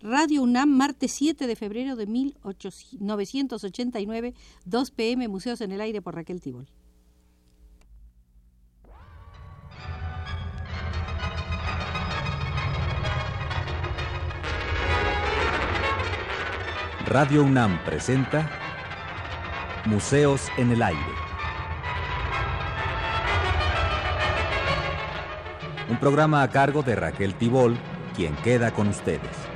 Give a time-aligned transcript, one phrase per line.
[0.00, 4.34] Radio UNAM, martes 7 de febrero de 1989,
[4.64, 6.68] 2 pm, Museos en el Aire por Raquel Tibol.
[17.06, 18.48] Radio UNAM presenta
[19.86, 21.00] Museos en el Aire.
[25.88, 27.76] Un programa a cargo de Raquel Tibol,
[28.14, 29.47] quien queda con ustedes.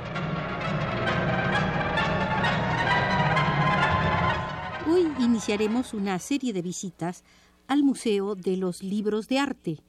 [5.43, 7.25] Iniciaremos una serie de visitas
[7.67, 9.79] al Museo de los Libros de Arte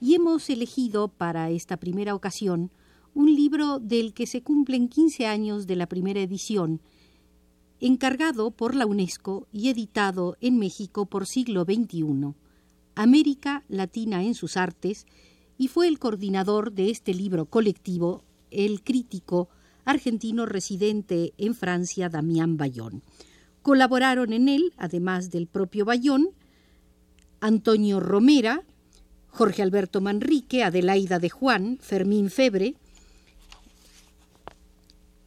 [0.00, 2.70] y hemos elegido para esta primera ocasión
[3.12, 6.80] un libro del que se cumplen 15 años de la primera edición
[7.80, 12.36] encargado por la UNESCO y editado en México por siglo XXI,
[12.94, 15.08] América Latina en sus artes,
[15.58, 19.48] y fue el coordinador de este libro colectivo el crítico
[19.84, 23.02] argentino residente en Francia, Damián Bayón.
[23.62, 26.30] Colaboraron en él, además del propio Bayón,
[27.40, 28.62] Antonio Romera,
[29.28, 32.74] Jorge Alberto Manrique, Adelaida de Juan, Fermín Febre,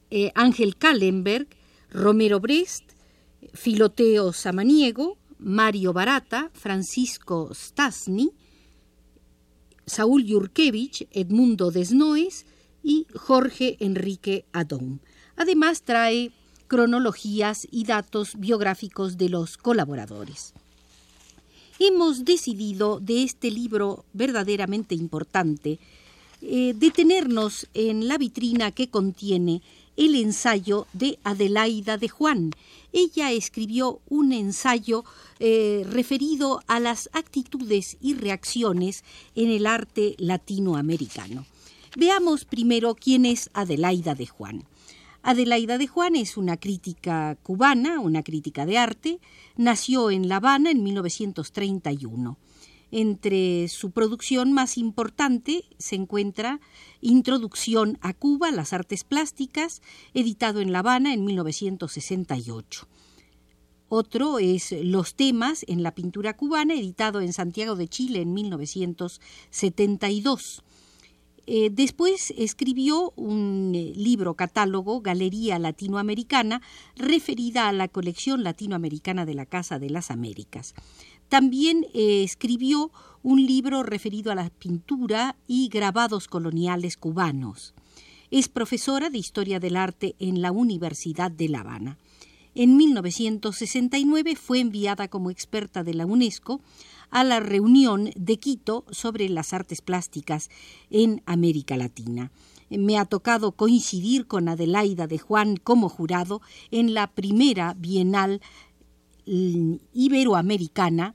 [0.09, 1.47] eh, Ángel Kallenberg,
[1.89, 2.91] Romero Brest,
[3.53, 8.31] Filoteo Samaniego, Mario Barata, Francisco Stasny,
[9.85, 12.45] Saúl Yurkevich, Edmundo Desnoes
[12.83, 15.01] y Jorge Enrique Adón.
[15.35, 16.31] Además trae
[16.73, 20.55] cronologías y datos biográficos de los colaboradores.
[21.77, 25.77] Hemos decidido de este libro verdaderamente importante
[26.41, 29.61] eh, detenernos en la vitrina que contiene
[29.97, 32.49] el ensayo de Adelaida de Juan.
[32.91, 35.05] Ella escribió un ensayo
[35.39, 39.03] eh, referido a las actitudes y reacciones
[39.35, 41.45] en el arte latinoamericano.
[41.95, 44.63] Veamos primero quién es Adelaida de Juan.
[45.25, 49.21] Adelaida de Juan es una crítica cubana, una crítica de arte.
[49.55, 52.37] Nació en La Habana en 1931.
[52.91, 56.59] Entre su producción más importante se encuentra
[56.99, 59.81] Introducción a Cuba, las artes plásticas,
[60.13, 62.85] editado en La Habana en 1968.
[63.87, 70.63] Otro es Los temas en la pintura cubana, editado en Santiago de Chile en 1972.
[71.45, 76.61] Eh, después escribió un eh, libro catálogo, Galería Latinoamericana,
[76.95, 80.73] referida a la colección latinoamericana de la Casa de las Américas.
[81.27, 82.91] También eh, escribió
[83.23, 87.73] un libro referido a la pintura y grabados coloniales cubanos.
[88.31, 91.97] Es profesora de Historia del Arte en la Universidad de La Habana.
[92.55, 96.61] En 1969 fue enviada como experta de la UNESCO
[97.13, 100.49] a la reunión de Quito sobre las artes plásticas
[100.89, 102.31] en América Latina.
[102.71, 106.41] Me ha tocado coincidir con Adelaida de Juan como jurado
[106.71, 108.41] en la primera Bienal
[109.27, 111.13] mm, Iberoamericana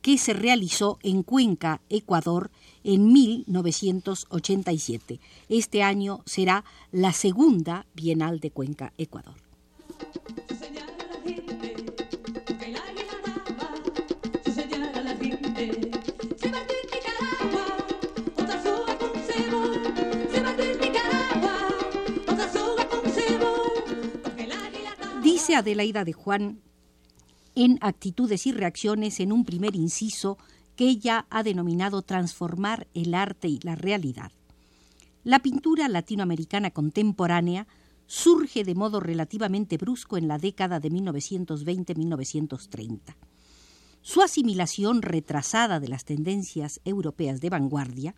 [0.00, 2.50] que se realizó en Cuenca, Ecuador,
[2.82, 5.20] en 1987.
[5.48, 9.41] Este año será la segunda Bienal de Cuenca, Ecuador.
[25.52, 26.62] Dice Adelaida de Juan
[27.54, 30.38] en actitudes y reacciones en un primer inciso
[30.76, 34.32] que ella ha denominado transformar el arte y la realidad.
[35.24, 37.66] La pintura latinoamericana contemporánea
[38.06, 43.14] surge de modo relativamente brusco en la década de 1920-1930.
[44.00, 48.14] Su asimilación retrasada de las tendencias europeas de vanguardia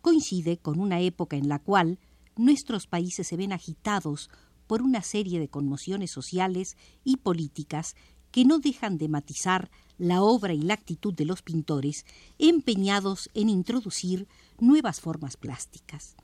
[0.00, 2.00] coincide con una época en la cual
[2.34, 4.28] nuestros países se ven agitados
[4.66, 7.96] por una serie de conmociones sociales y políticas
[8.30, 12.04] que no dejan de matizar la obra y la actitud de los pintores
[12.38, 14.26] empeñados en introducir
[14.58, 16.16] nuevas formas plásticas.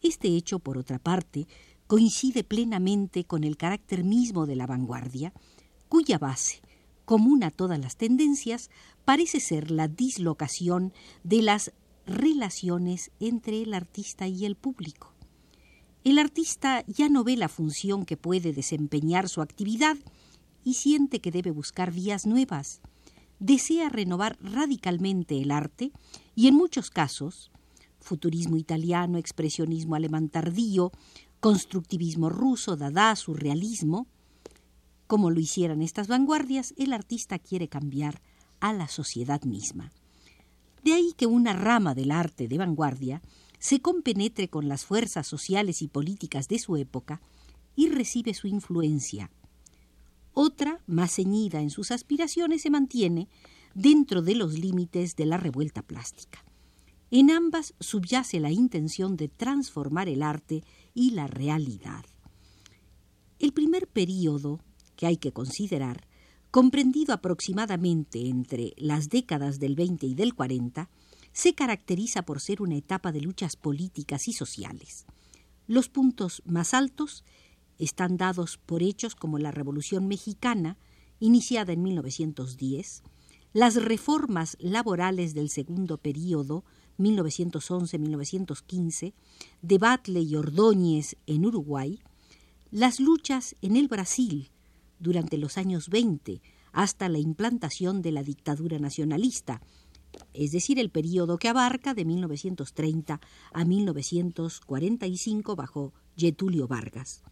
[0.00, 1.46] Este hecho, por otra parte,
[1.86, 5.32] coincide plenamente con el carácter mismo de la vanguardia,
[5.88, 6.62] cuya base,
[7.04, 8.70] común a todas las tendencias,
[9.04, 10.92] parece ser la dislocación
[11.22, 11.72] de las
[12.06, 15.11] relaciones entre el artista y el público.
[16.04, 19.96] El artista ya no ve la función que puede desempeñar su actividad,
[20.64, 22.80] y siente que debe buscar vías nuevas.
[23.38, 25.92] Desea renovar radicalmente el arte
[26.34, 27.50] y en muchos casos,
[28.00, 30.92] futurismo italiano, expresionismo alemán tardío,
[31.40, 34.06] constructivismo ruso, dada, surrealismo,
[35.06, 38.22] como lo hicieran estas vanguardias, el artista quiere cambiar
[38.60, 39.92] a la sociedad misma.
[40.84, 43.22] De ahí que una rama del arte de vanguardia
[43.62, 47.20] se compenetre con las fuerzas sociales y políticas de su época
[47.76, 49.30] y recibe su influencia.
[50.32, 53.28] Otra, más ceñida en sus aspiraciones, se mantiene
[53.72, 56.44] dentro de los límites de la revuelta plástica.
[57.12, 62.04] En ambas subyace la intención de transformar el arte y la realidad.
[63.38, 64.58] El primer período
[64.96, 66.08] que hay que considerar,
[66.50, 70.90] comprendido aproximadamente entre las décadas del 20 y del 40,
[71.32, 75.06] se caracteriza por ser una etapa de luchas políticas y sociales.
[75.66, 77.24] Los puntos más altos
[77.78, 80.76] están dados por hechos como la Revolución Mexicana,
[81.20, 83.02] iniciada en 1910,
[83.52, 86.64] las reformas laborales del segundo período,
[86.98, 89.12] 1911-1915,
[89.62, 92.00] de Batle y Ordóñez en Uruguay,
[92.70, 94.50] las luchas en el Brasil
[94.98, 96.40] durante los años 20
[96.72, 99.60] hasta la implantación de la dictadura nacionalista,
[100.34, 103.20] es decir, el período que abarca de 1930
[103.52, 107.22] a 1945 bajo Getulio Vargas,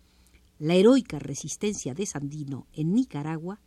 [0.59, 3.61] la heroica resistencia de Sandino en Nicaragua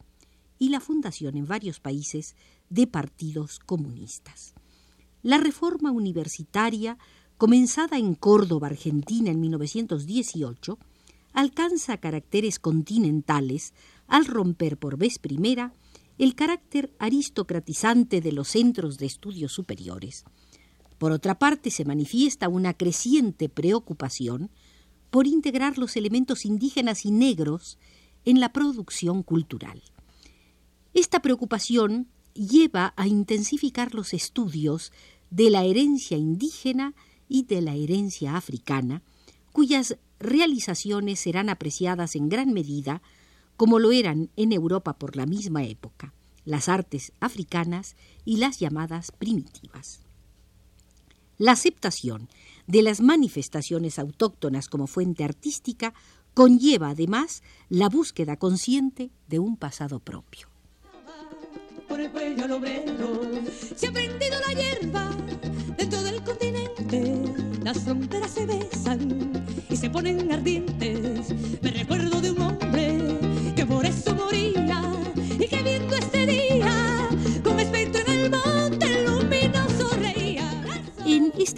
[0.59, 2.35] y la fundación en varios países
[2.69, 4.53] de partidos comunistas.
[5.21, 6.97] La reforma universitaria,
[7.37, 10.77] comenzada en Córdoba, Argentina, en 1918,
[11.33, 13.73] alcanza caracteres continentales
[14.07, 15.73] al romper por vez primera
[16.17, 20.25] el carácter aristocratizante de los centros de estudios superiores.
[20.97, 24.51] Por otra parte, se manifiesta una creciente preocupación
[25.09, 27.77] por integrar los elementos indígenas y negros
[28.25, 29.81] en la producción cultural.
[30.93, 34.91] Esta preocupación lleva a intensificar los estudios
[35.29, 36.93] de la herencia indígena
[37.27, 39.01] y de la herencia africana,
[39.51, 43.01] cuyas realizaciones serán apreciadas en gran medida
[43.57, 46.13] como lo eran en Europa por la misma época,
[46.45, 47.95] las artes africanas
[48.25, 50.01] y las llamadas primitivas.
[51.37, 52.29] La aceptación
[52.67, 55.93] de las manifestaciones autóctonas como fuente artística
[56.33, 60.47] conlleva además la búsqueda consciente de un pasado propio.
[63.75, 65.09] Se ha prendido la hierba
[65.77, 67.21] de todo el continente,
[67.63, 71.33] las fronteras se besan y se ponen ardientes.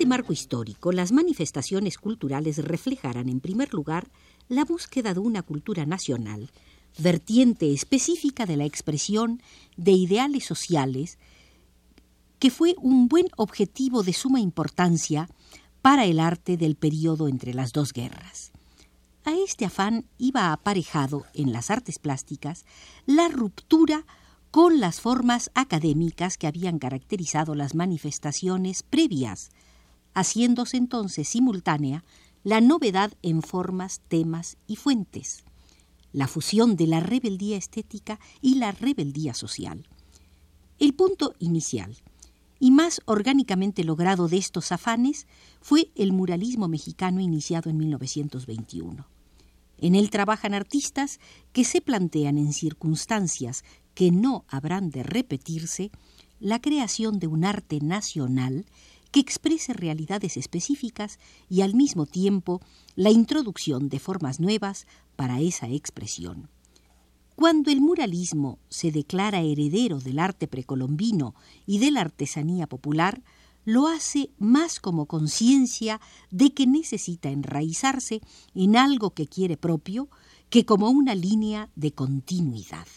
[0.06, 4.08] Este marco histórico, las manifestaciones culturales reflejarán en primer lugar
[4.50, 6.52] la búsqueda de una cultura nacional
[7.00, 9.42] vertiente específica de la expresión
[9.78, 11.18] de ideales sociales,
[12.38, 15.28] que fue un buen objetivo de suma importancia
[15.82, 18.52] para el arte del periodo entre las dos guerras.
[19.24, 22.64] A este afán iba aparejado en las artes plásticas
[23.08, 24.06] la ruptura
[24.52, 29.50] con las formas académicas que habían caracterizado las manifestaciones previas,
[30.16, 32.04] haciéndose entonces simultánea
[32.44, 35.46] la novedad en formas, temas y fuentes
[36.16, 39.86] la fusión de la rebeldía estética y la rebeldía social.
[40.80, 41.98] El punto inicial
[42.58, 45.28] y más orgánicamente logrado de estos afanes
[45.60, 49.06] fue el muralismo mexicano iniciado en 1921.
[49.78, 51.20] En él trabajan artistas
[51.52, 55.92] que se plantean en circunstancias que no habrán de repetirse
[56.40, 58.66] la creación de un arte nacional
[59.16, 62.60] que exprese realidades específicas y al mismo tiempo
[62.96, 66.50] la introducción de formas nuevas para esa expresión.
[67.38, 71.34] Cuando el muralismo se declara heredero del arte precolombino
[71.66, 73.24] y de la artesanía popular,
[73.64, 78.20] lo hace más como conciencia de que necesita enraizarse
[78.54, 80.10] en algo que quiere propio
[80.50, 82.88] que como una línea de continuidad.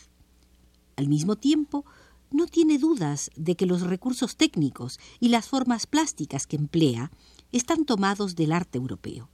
[0.96, 1.84] Al mismo tiempo,
[2.30, 7.10] no tiene dudas de que los recursos técnicos y las formas plásticas que emplea
[7.52, 9.30] están tomados del arte europeo.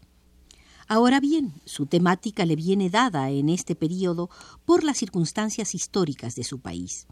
[0.87, 4.31] Ahora bien, su temática le viene dada en este periodo
[4.65, 7.07] por las circunstancias históricas de su país,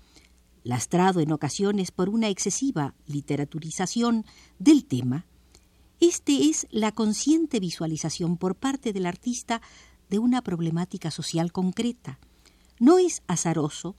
[0.62, 4.26] lastrado en ocasiones por una excesiva literaturización
[4.58, 5.26] del tema,
[6.02, 9.62] este es la consciente visualización por parte del artista
[10.10, 12.18] de una problemática social concreta.
[12.80, 13.94] No es azaroso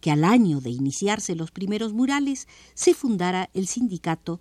[0.00, 4.40] que al año de iniciarse los primeros murales se fundara el sindicato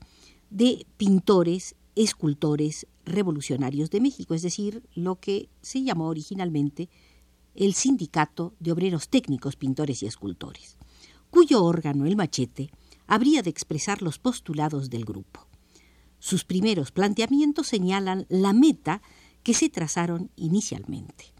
[0.50, 6.90] de pintores, escultores revolucionarios de México, es decir, lo que se llamó originalmente
[7.56, 10.78] el Sindicato de Obreros Técnicos, Pintores y Escultores,
[11.32, 12.70] cuyo órgano, el machete,
[13.08, 15.48] habría de expresar los postulados del grupo.
[16.20, 19.02] Sus primeros planteamientos señalan la meta
[19.42, 21.37] que se trazaron inicialmente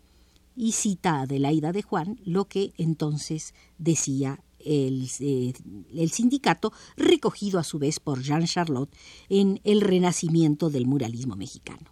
[0.58, 5.54] y cita a Adelaida de Juan lo que entonces decía el, eh,
[5.94, 8.94] el, sindicato, recogido a su vez por Jean Charlotte
[9.30, 11.92] en El Renacimiento del Muralismo Mexicano.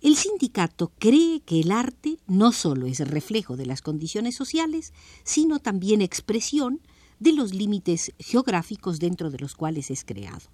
[0.00, 5.58] El sindicato cree que el arte no solo es reflejo de las condiciones sociales, sino
[5.58, 6.80] también expresión
[7.18, 10.48] de los límites geográficos dentro de los cuales es creado.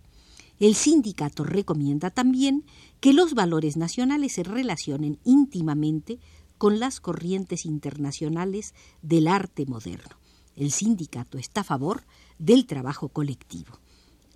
[0.58, 2.64] El sindicato recomienda también
[3.00, 6.18] que los valores nacionales se relacionen íntimamente
[6.58, 10.16] con las corrientes internacionales del arte moderno.
[10.54, 12.04] El sindicato está a favor
[12.38, 13.78] del trabajo colectivo.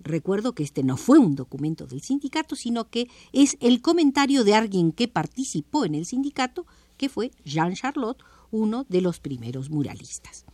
[0.02, 4.54] Recuerdo que este no fue un documento del sindicato, sino que es el comentario de
[4.54, 10.44] alguien que participó en el sindicato, que fue Jean Charlotte, uno de los primeros muralistas.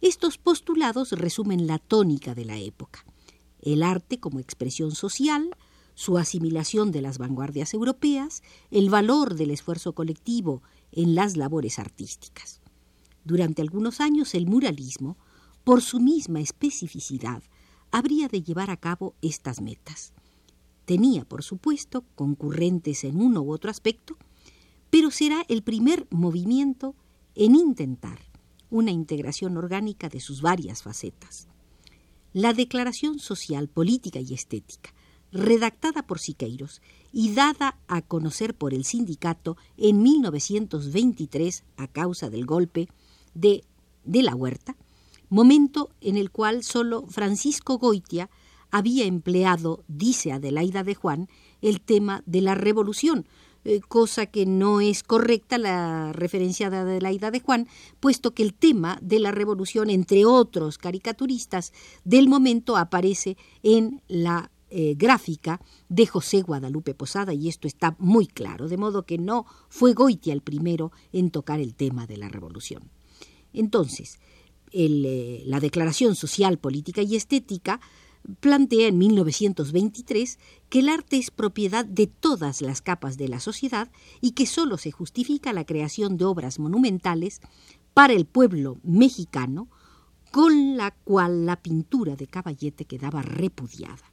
[0.00, 3.04] Estos postulados resumen la tónica de la época
[3.62, 5.50] el arte como expresión social,
[5.94, 12.60] su asimilación de las vanguardias europeas, el valor del esfuerzo colectivo en las labores artísticas.
[13.24, 15.16] Durante algunos años el muralismo,
[15.64, 17.42] por su misma especificidad,
[17.90, 20.12] habría de llevar a cabo estas metas.
[20.84, 24.16] Tenía, por supuesto, concurrentes en uno u otro aspecto,
[24.90, 26.94] pero será el primer movimiento
[27.34, 28.18] en intentar
[28.70, 31.48] una integración orgánica de sus varias facetas.
[32.32, 34.94] La Declaración Social, Política y Estética,
[35.32, 36.82] redactada por Siqueiros
[37.12, 42.88] y dada a conocer por el sindicato en 1923 a causa del golpe
[43.34, 43.64] de,
[44.04, 44.76] de la Huerta,
[45.28, 48.30] momento en el cual solo Francisco Goitia
[48.70, 51.28] había empleado, dice Adelaida de Juan,
[51.60, 53.26] el tema de la revolución,
[53.64, 57.68] eh, cosa que no es correcta la referencia de Adelaida de Juan,
[57.98, 61.72] puesto que el tema de la revolución, entre otros caricaturistas
[62.04, 68.26] del momento, aparece en la eh, gráfica de José Guadalupe Posada, y esto está muy
[68.26, 72.28] claro, de modo que no fue Goitia el primero en tocar el tema de la
[72.28, 72.90] revolución.
[73.52, 74.20] Entonces,
[74.72, 77.80] eh, la Declaración Social, Política y Estética
[78.40, 83.90] plantea en 1923 que el arte es propiedad de todas las capas de la sociedad
[84.20, 87.40] y que sólo se justifica la creación de obras monumentales
[87.92, 89.68] para el pueblo mexicano,
[90.30, 94.12] con la cual la pintura de Caballete quedaba repudiada.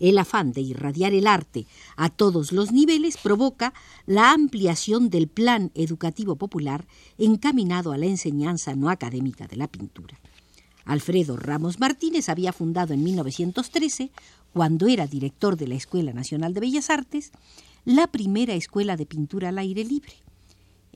[0.00, 3.74] El afán de irradiar el arte a todos los niveles provoca
[4.06, 6.86] la ampliación del plan educativo popular
[7.18, 10.18] encaminado a la enseñanza no académica de la pintura.
[10.84, 14.10] Alfredo Ramos Martínez había fundado en 1913,
[14.54, 17.32] cuando era director de la Escuela Nacional de Bellas Artes,
[17.84, 20.14] la primera escuela de pintura al aire libre.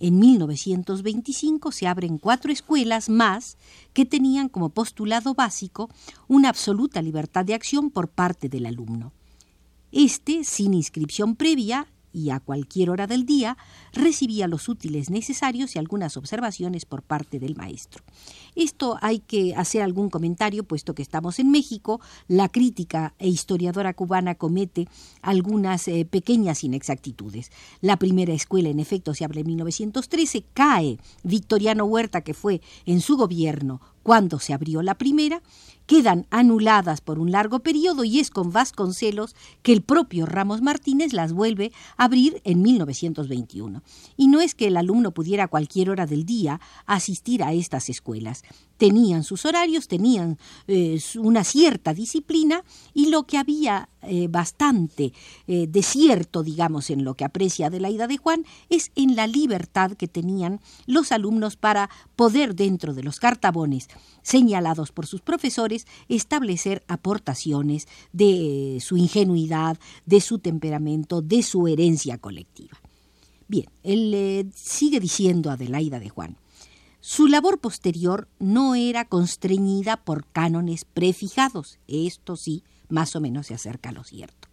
[0.04, 3.56] En 1925 se abren cuatro escuelas más
[3.92, 5.88] que tenían como postulado básico
[6.26, 9.12] una absoluta libertad de acción por parte del alumno.
[9.92, 13.56] Este, sin inscripción previa, y a cualquier hora del día
[13.92, 18.02] recibía los útiles necesarios y algunas observaciones por parte del maestro.
[18.54, 23.94] Esto hay que hacer algún comentario, puesto que estamos en México, la crítica e historiadora
[23.94, 24.88] cubana comete
[25.22, 27.50] algunas eh, pequeñas inexactitudes.
[27.80, 33.00] La primera escuela, en efecto, se abre en 1913, cae Victoriano Huerta, que fue en
[33.00, 35.42] su gobierno cuando se abrió la primera,
[35.86, 41.12] quedan anuladas por un largo periodo y es con Vasconcelos que el propio Ramos Martínez
[41.12, 43.82] las vuelve a abrir en 1921.
[44.16, 47.88] Y no es que el alumno pudiera a cualquier hora del día asistir a estas
[47.88, 48.42] escuelas
[48.82, 55.12] tenían sus horarios, tenían eh, una cierta disciplina y lo que había eh, bastante
[55.46, 60.08] eh, desierto, digamos, en lo que aprecia Adelaida de Juan, es en la libertad que
[60.08, 63.86] tenían los alumnos para poder dentro de los cartabones
[64.22, 72.18] señalados por sus profesores establecer aportaciones de su ingenuidad, de su temperamento, de su herencia
[72.18, 72.78] colectiva.
[73.48, 76.36] Bien, él sigue diciendo Adelaida de Juan.
[77.00, 81.80] Su labor posterior no era constreñida por cánones prefijados.
[81.88, 84.48] Esto sí, más o menos se acerca a lo cierto.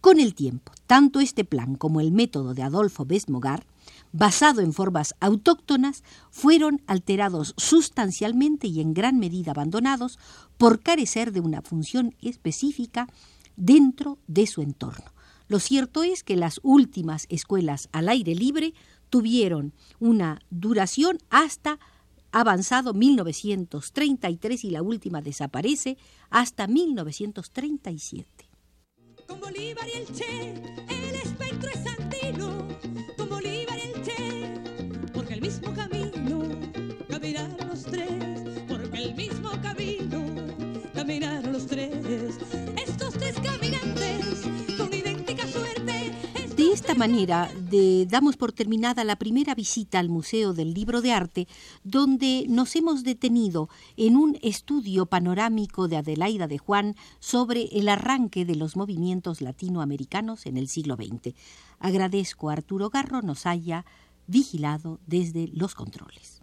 [0.00, 3.66] Con el tiempo, tanto este plan como el método de Adolfo Besmogar,
[4.12, 10.18] basado en formas autóctonas, fueron alterados sustancialmente y en gran medida abandonados
[10.58, 13.08] por carecer de una función específica
[13.56, 15.12] dentro de su entorno.
[15.48, 18.74] Lo cierto es que las últimas escuelas al aire libre
[19.10, 21.78] tuvieron una duración hasta
[22.30, 25.98] avanzado 1933 y la última desaparece
[26.30, 28.48] hasta 1937.
[29.26, 32.01] Con Bolívar y el Che, el espectro es
[46.94, 47.50] caminantes manera,
[48.08, 51.48] damos por terminada la primera visita al Museo del Libro de Arte,
[51.84, 58.44] donde nos hemos detenido en un estudio panorámico de Adelaida de Juan sobre el arranque
[58.44, 61.34] de los movimientos latinoamericanos en el siglo XX.
[61.78, 63.84] Agradezco a Arturo Garro nos haya
[64.26, 66.42] vigilado desde los controles.